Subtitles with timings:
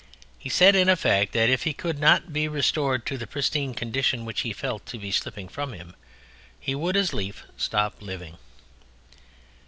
[0.39, 4.25] He said in effect that if he could not be restored to the pristine condition
[4.25, 5.95] which he felt to be slipping from him
[6.59, 8.39] he would as lief stop living.